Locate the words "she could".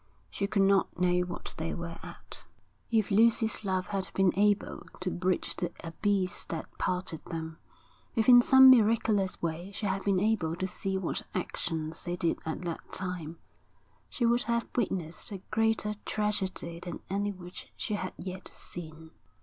0.31-0.63